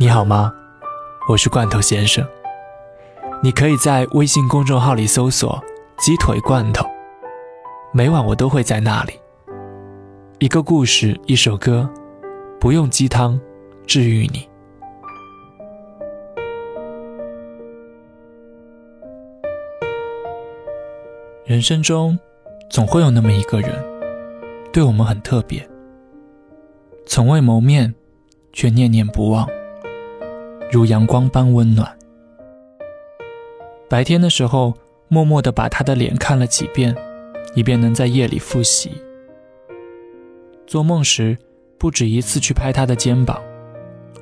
[0.00, 0.50] 你好吗？
[1.28, 2.26] 我是罐头先生。
[3.42, 5.62] 你可以在微信公众号里搜索
[6.00, 6.86] “鸡腿罐头”，
[7.92, 9.12] 每晚我都会在那里。
[10.38, 11.86] 一个故事，一首歌，
[12.58, 13.38] 不用鸡汤，
[13.86, 14.48] 治愈你。
[21.44, 22.18] 人生中，
[22.70, 23.70] 总会有那么一个人，
[24.72, 25.68] 对我们很特别，
[27.04, 27.94] 从未谋面，
[28.50, 29.46] 却念念不忘。
[30.72, 31.98] 如阳光般温暖。
[33.88, 34.72] 白天的时候，
[35.08, 36.96] 默默地把他的脸看了几遍，
[37.56, 38.92] 以便能在夜里复习。
[40.68, 41.36] 做梦时，
[41.76, 43.42] 不止一次去拍他的肩膀，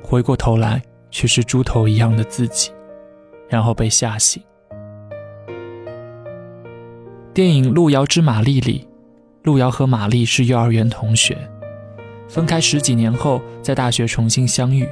[0.01, 0.81] 回过头来
[1.11, 2.71] 却是猪头一样的自己，
[3.47, 4.41] 然后被吓醒。
[7.31, 8.87] 电影《路遥知马力》里，
[9.43, 11.37] 路遥和玛丽是幼儿园同学，
[12.27, 14.89] 分开十几年后，在大学重新相遇。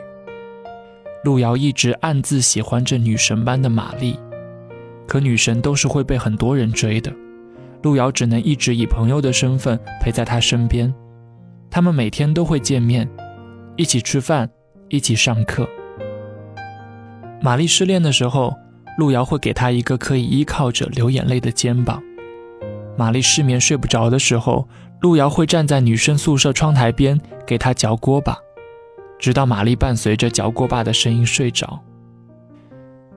[1.27, 4.17] 路遥一直暗自喜欢着女神般的玛丽，
[5.05, 7.13] 可女神都是会被很多人追的，
[7.83, 10.93] 路遥只能一直以朋友的身份陪在她身边。
[11.69, 13.05] 他们每天都会见面，
[13.75, 14.49] 一起吃饭，
[14.87, 15.67] 一起上课。
[17.41, 18.55] 玛丽失恋的时候，
[18.97, 21.99] 路遥会给她一个可以依靠着流眼泪的肩膀；
[22.97, 24.65] 玛丽失眠睡不着的时候，
[25.01, 28.37] 路遥会站在女生宿舍窗台边给她嚼锅巴。
[29.19, 31.79] 直到玛丽伴随着嚼锅巴的声音睡着。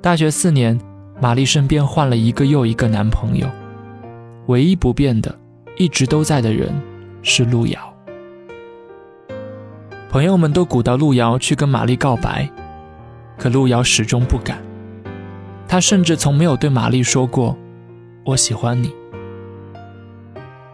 [0.01, 0.79] 大学四年，
[1.21, 3.47] 玛丽身边换了一个又一个男朋友，
[4.47, 5.39] 唯一不变的、
[5.77, 6.69] 一直都在的人
[7.23, 7.79] 是路遥。
[10.09, 12.51] 朋友们都鼓捣路遥去跟玛丽告白，
[13.39, 14.61] 可路遥始终不敢。
[15.69, 17.57] 他甚至从没有对玛丽说过
[18.27, 18.93] “我喜欢你”。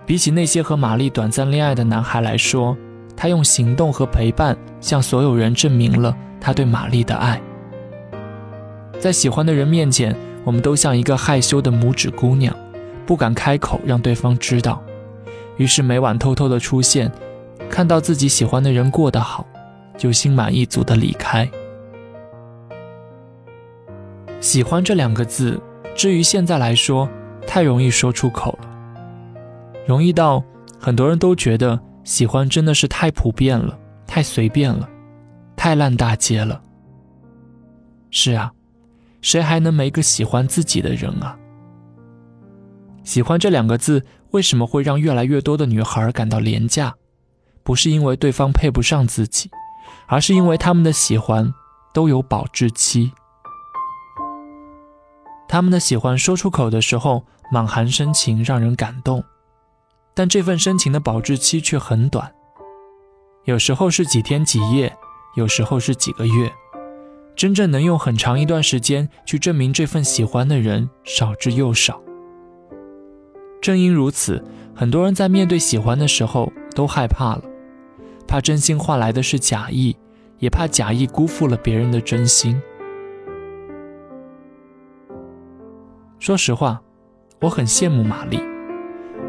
[0.07, 2.75] 比起那些和玛丽短暂恋爱的男孩来说，
[3.17, 7.41] 他用行动和陪伴向所有人证明了他对玛丽的爱。
[9.01, 12.55] 在喜欢的人面前，我们都像一个害羞的拇指姑娘，
[13.07, 14.83] 不敢开口让对方知道，
[15.57, 17.11] 于是每晚偷偷的出现，
[17.71, 19.47] 看到自己喜欢的人过得好，
[19.97, 21.49] 就心满意足的离开。
[24.41, 25.61] 喜欢这两个字，
[25.95, 27.09] 至于现在来说，
[27.47, 28.69] 太容易说出口了，
[29.87, 30.43] 容易到
[30.79, 31.81] 很多人都觉得。
[32.07, 34.89] 喜欢真的是太普遍了，太随便了，
[35.57, 36.63] 太烂大街了。
[38.13, 38.53] 是啊，
[39.21, 41.37] 谁还能没个喜欢自己的人啊？
[43.03, 46.95] 喜欢这两个字为什么会让越来越多的女孩感到廉价？
[47.65, 49.51] 不是因为对方配不上自己，
[50.07, 51.53] 而是因为他们的喜欢
[51.93, 53.11] 都有保质期。
[55.49, 59.25] 他们的喜欢说出口的时候，满含深情，让人感动。
[60.17, 62.33] 但这份深情的保质期却很短，
[63.45, 64.91] 有时候是几天几夜，
[65.37, 66.51] 有时候是几个月，
[67.37, 72.01] 真正能用很长一段时间去证明这份喜欢的人少之又少。
[73.61, 74.43] 正因如此，
[74.75, 77.43] 很多人在面对喜欢的时候都害怕了，
[78.27, 79.95] 怕真心换来的是假意，
[80.39, 82.59] 也怕假意辜负了别人的真心。
[86.19, 86.81] 说实话，
[87.43, 88.56] 我很羡慕玛丽。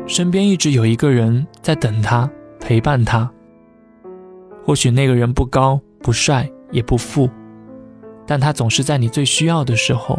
[0.08, 2.30] 身边一直有一个人在等他，
[2.62, 3.30] 陪伴他。
[4.64, 7.30] 或许那个人不高不帅也不富，
[8.26, 10.18] 但他总是在你最需要的时候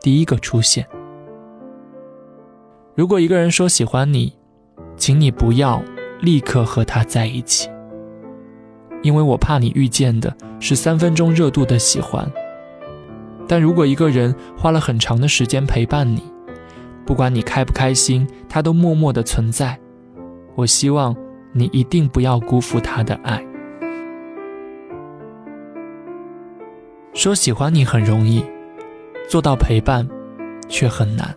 [0.00, 0.86] 第一个出现。
[2.94, 4.34] 如果一个人说喜欢你，
[4.96, 5.82] 请你不要
[6.20, 7.70] 立刻和他在一起，
[9.02, 12.30] 因为我怕你遇见的是三分钟热度的喜欢。
[13.48, 16.22] 但如果一个人花了很长的时间陪伴你，
[17.06, 19.78] 不管你开不开心，他都默默的存在。
[20.54, 21.16] 我希望
[21.52, 23.44] 你一定不要辜负他的爱。
[27.12, 28.44] 说喜欢你很容易，
[29.28, 30.08] 做到陪伴
[30.68, 31.34] 却很难。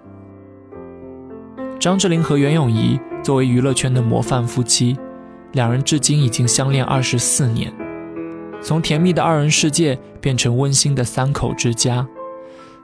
[1.80, 4.95] 张智霖和袁咏仪作为娱乐圈的模范夫妻，
[5.54, 7.74] 两人至今已经相恋二十四年，
[8.62, 12.07] 从甜蜜的二人世界变成温馨的三口之家。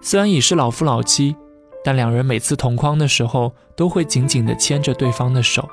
[0.02, 1.36] 虽然已是老夫老妻。
[1.84, 5.68] 但两人每次同框的时候，都会紧紧地牵着对方的手。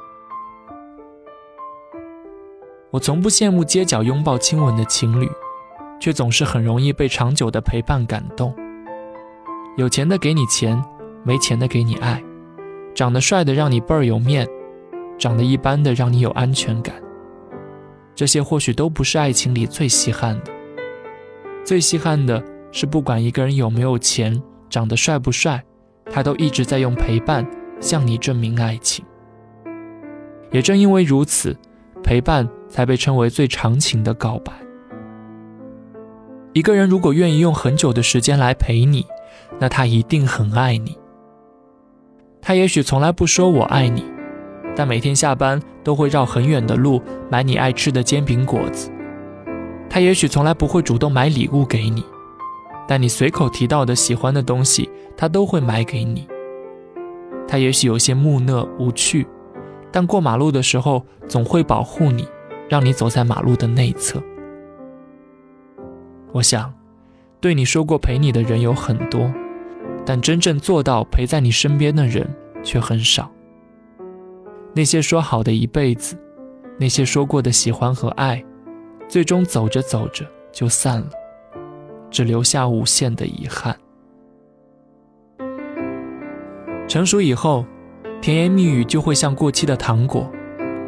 [2.90, 5.28] 我从不羡慕街角拥抱亲吻的情侣，
[6.00, 8.54] 却总是很容易被长久的陪伴感动。
[9.76, 10.82] 有钱的给你钱，
[11.22, 12.22] 没钱的给你爱；
[12.94, 14.48] 长得帅的让你倍儿有面，
[15.18, 16.94] 长得一般的让你有安全感。
[18.14, 20.52] 这些或许都不是爱情里最稀罕的，
[21.64, 22.42] 最稀罕的
[22.72, 25.62] 是不管一个人有没有钱，长得帅不帅。
[26.16, 27.46] 他都一直在用陪伴
[27.78, 29.04] 向你证明爱情，
[30.50, 31.54] 也正因为如此，
[32.02, 34.50] 陪伴才被称为最长情的告白。
[36.54, 39.04] 一个人如果愿意用很久的时间来陪你，
[39.58, 40.96] 那他一定很爱你。
[42.40, 44.02] 他也许从来不说我爱你，
[44.74, 48.90] 但每天下班都会绕很远的路买你爱吃的煎饼果子。
[49.90, 52.02] 他也许从来不会主动买礼物给你，
[52.86, 56.26] 但你随口提到的喜欢的东西，他都会买给你。
[57.48, 59.26] 他也许有些木讷无趣，
[59.92, 62.28] 但过马路的时候总会保护你，
[62.68, 64.22] 让你走在马路的内侧。
[66.32, 66.72] 我想，
[67.40, 69.32] 对你说过陪你的人有很多，
[70.04, 72.28] 但真正做到陪在你身边的人
[72.62, 73.30] 却很少。
[74.74, 76.18] 那些说好的一辈子，
[76.78, 78.44] 那些说过的喜欢和爱。
[79.08, 81.08] 最终走着走着就散了，
[82.16, 83.78] 只留下无限的遗憾。
[86.88, 87.66] 成熟以后，
[88.22, 90.26] 甜言蜜语就会像过期的糖果，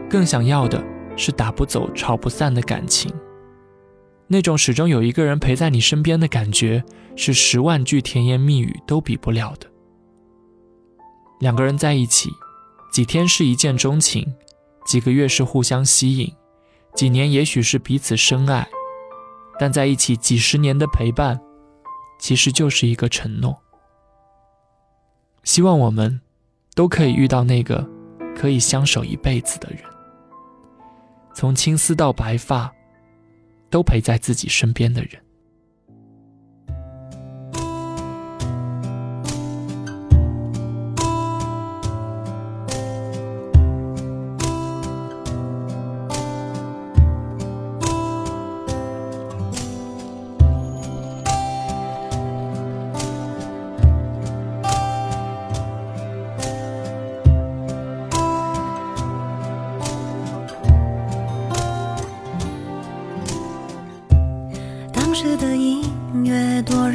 [0.09, 0.83] 更想要的
[1.19, 3.13] 是打不走、吵不散的感情。
[4.27, 6.83] 那种始终有一个人陪在你身边的感觉，
[7.15, 9.67] 是十万句甜言蜜语都比不了的。
[11.41, 12.31] 两个人在一起，
[12.91, 14.27] 几天是一见钟情，
[14.87, 16.33] 几个月是互相吸引。
[16.95, 18.67] 几年也许是彼此深爱，
[19.59, 21.39] 但在一起几十年的陪伴，
[22.19, 23.61] 其实就是一个承诺。
[25.45, 26.21] 希望我们
[26.75, 27.87] 都可以遇到那个
[28.37, 29.83] 可以相守一辈子的人，
[31.35, 32.73] 从青丝到白发，
[33.71, 35.21] 都陪在自己身边的人。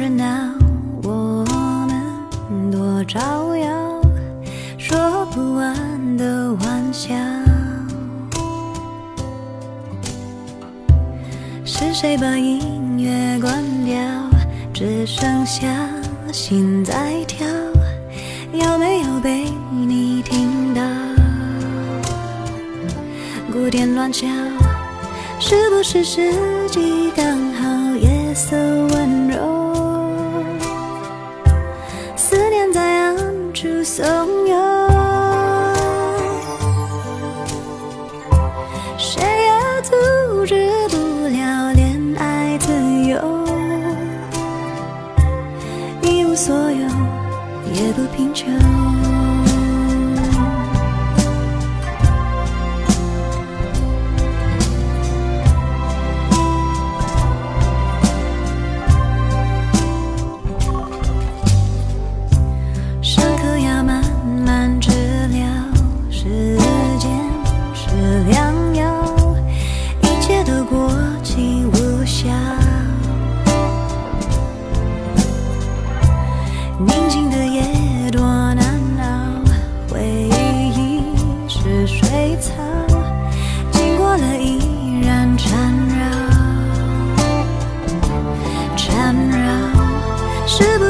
[0.04, 0.26] 热闹，
[1.02, 1.46] 我
[1.88, 4.02] 们多招摇，
[4.76, 7.14] 说不完的玩笑。
[11.64, 13.96] 是谁把音乐关掉？
[14.74, 15.66] 只剩下
[16.30, 17.46] 心在跳，
[18.52, 20.82] 有没有被你听到？
[23.50, 24.26] 鼓点乱敲，
[25.40, 26.30] 是不是时
[26.68, 27.24] 机刚
[27.54, 27.96] 好？
[27.96, 28.54] 夜色
[28.88, 29.53] 温柔，
[33.84, 34.02] 怂
[34.46, 34.56] 恿，
[38.96, 40.54] 谁也阻止
[40.88, 40.96] 不
[41.26, 42.72] 了恋爱自
[43.06, 43.46] 由，
[46.00, 46.88] 一无所有
[47.74, 48.73] 也不贫穷。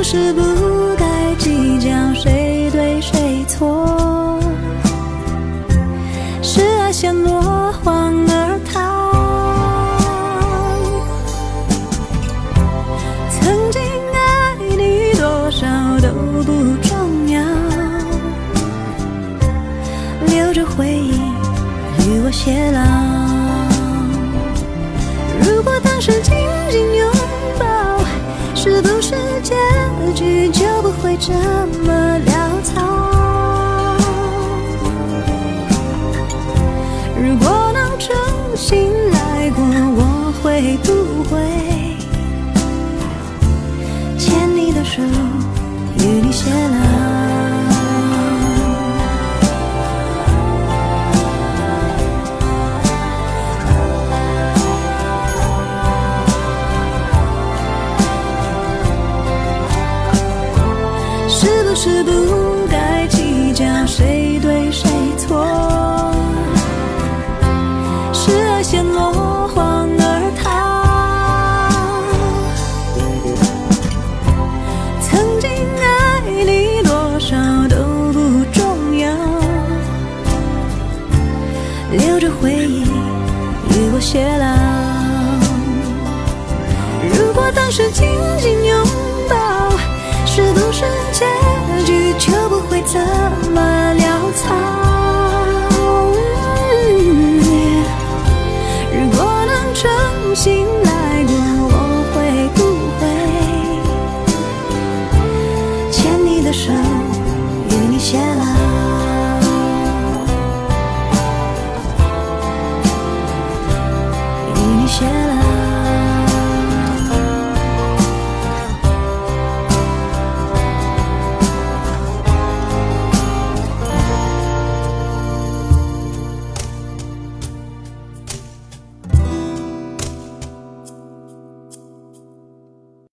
[0.05, 0.44] 是不该
[31.85, 32.29] 么潦
[32.63, 32.73] 草？
[37.17, 38.07] 如果能重
[38.57, 40.89] 新来过，我会不
[41.25, 41.33] 会
[44.19, 45.03] 牵你的手，
[45.99, 47.04] 与你偕老？